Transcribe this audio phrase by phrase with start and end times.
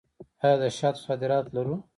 [0.43, 1.75] آیا د شاتو صادرات لرو؟